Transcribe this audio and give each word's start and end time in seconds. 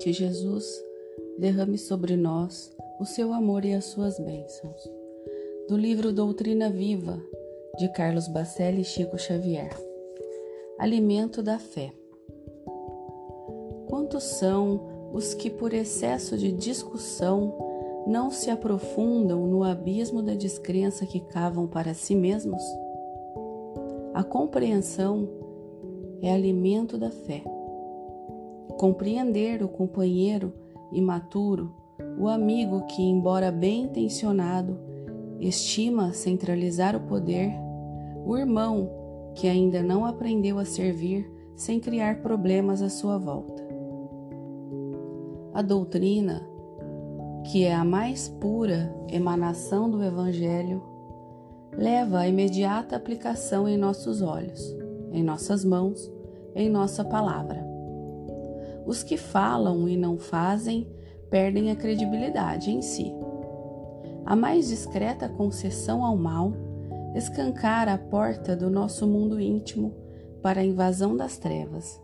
Que 0.00 0.12
Jesus 0.12 0.64
derrame 1.38 1.78
sobre 1.78 2.16
nós 2.16 2.74
o 2.98 3.04
seu 3.04 3.32
amor 3.32 3.64
e 3.64 3.72
as 3.74 3.86
suas 3.86 4.18
bênçãos. 4.18 4.90
Do 5.68 5.76
livro 5.76 6.12
Doutrina 6.12 6.70
Viva, 6.70 7.20
de 7.78 7.88
Carlos 7.92 8.28
Bacelli 8.28 8.82
e 8.82 8.84
Chico 8.84 9.18
Xavier. 9.18 9.76
Alimento 10.78 11.42
da 11.42 11.58
fé. 11.58 11.92
Quantos 13.88 14.24
são 14.24 15.10
os 15.12 15.34
que, 15.34 15.50
por 15.50 15.72
excesso 15.72 16.36
de 16.36 16.50
discussão, 16.50 17.56
não 18.06 18.30
se 18.30 18.50
aprofundam 18.50 19.46
no 19.46 19.62
abismo 19.62 20.22
da 20.22 20.34
descrença 20.34 21.06
que 21.06 21.20
cavam 21.20 21.66
para 21.66 21.94
si 21.94 22.14
mesmos? 22.14 22.62
A 24.14 24.24
compreensão 24.24 25.28
é 26.20 26.32
alimento 26.32 26.98
da 26.98 27.10
fé. 27.10 27.42
Compreender 28.78 29.62
o 29.62 29.68
companheiro 29.68 30.52
imaturo, 30.92 31.72
o 32.18 32.28
amigo 32.28 32.86
que, 32.86 33.02
embora 33.02 33.50
bem 33.50 33.84
intencionado, 33.84 34.78
estima 35.40 36.12
centralizar 36.12 36.96
o 36.96 37.00
poder, 37.00 37.52
o 38.24 38.36
irmão 38.36 38.90
que 39.34 39.48
ainda 39.48 39.82
não 39.82 40.04
aprendeu 40.04 40.58
a 40.58 40.64
servir 40.64 41.30
sem 41.56 41.80
criar 41.80 42.20
problemas 42.22 42.82
à 42.82 42.88
sua 42.88 43.18
volta. 43.18 43.62
A 45.54 45.62
doutrina, 45.62 46.46
que 47.50 47.64
é 47.64 47.74
a 47.74 47.84
mais 47.84 48.28
pura 48.28 48.94
emanação 49.10 49.90
do 49.90 50.02
Evangelho, 50.02 50.82
leva 51.76 52.20
a 52.20 52.28
imediata 52.28 52.96
aplicação 52.96 53.68
em 53.68 53.76
nossos 53.76 54.22
olhos, 54.22 54.60
em 55.10 55.22
nossas 55.22 55.64
mãos, 55.64 56.10
em 56.54 56.68
nossa 56.68 57.04
palavra. 57.04 57.71
Os 58.86 59.02
que 59.02 59.16
falam 59.16 59.88
e 59.88 59.96
não 59.96 60.18
fazem 60.18 60.88
perdem 61.30 61.70
a 61.70 61.76
credibilidade 61.76 62.70
em 62.70 62.82
si. 62.82 63.12
A 64.24 64.36
mais 64.36 64.68
discreta 64.68 65.28
concessão 65.28 66.04
ao 66.04 66.16
mal 66.16 66.52
escancara 67.14 67.94
a 67.94 67.98
porta 67.98 68.54
do 68.56 68.70
nosso 68.70 69.06
mundo 69.06 69.40
íntimo 69.40 69.94
para 70.42 70.60
a 70.60 70.64
invasão 70.64 71.16
das 71.16 71.38
trevas. 71.38 72.00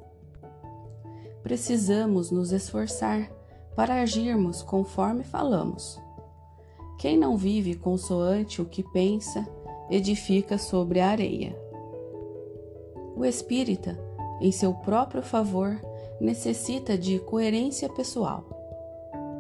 Precisamos 1.43 2.31
nos 2.31 2.53
esforçar 2.53 3.31
para 3.75 4.03
agirmos 4.03 4.62
conforme 4.62 5.23
falamos. 5.23 6.01
Quem 6.99 7.17
não 7.17 7.37
vive 7.37 7.75
consoante 7.77 8.61
o 8.61 8.65
que 8.65 8.83
pensa, 8.83 9.47
edifica 9.89 10.59
sobre 10.59 11.01
a 11.01 11.09
areia. 11.09 11.56
O 13.17 13.25
espírita, 13.25 13.99
em 14.41 14.51
seu 14.51 14.75
próprio 14.75 15.23
favor, 15.23 15.81
necessita 16.20 16.97
de 16.97 17.19
coerência 17.20 17.88
pessoal. 17.88 18.44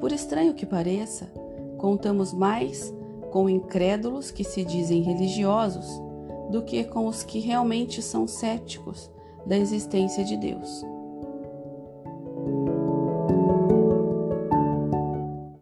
Por 0.00 0.12
estranho 0.12 0.54
que 0.54 0.64
pareça, 0.64 1.30
contamos 1.76 2.32
mais 2.32 2.92
com 3.30 3.48
incrédulos 3.48 4.30
que 4.30 4.44
se 4.44 4.64
dizem 4.64 5.02
religiosos 5.02 5.86
do 6.50 6.62
que 6.62 6.84
com 6.84 7.06
os 7.06 7.22
que 7.22 7.40
realmente 7.40 8.00
são 8.00 8.26
céticos 8.26 9.10
da 9.44 9.56
existência 9.56 10.24
de 10.24 10.36
Deus. 10.36 10.84